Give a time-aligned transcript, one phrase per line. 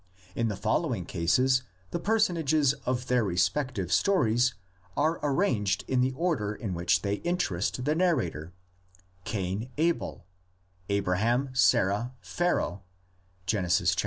[0.35, 4.55] In the following cases the personages of their respec tive stories
[4.97, 8.51] are arranged in the order in which they interest the narrator:
[9.25, 10.25] Cain, Abel;
[10.89, 12.81] Abraham, Sarah, Pharaoh
[13.45, 13.99] (Genesis xii.